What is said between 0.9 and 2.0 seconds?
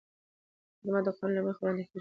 د قانون له مخې وړاندې کېږي.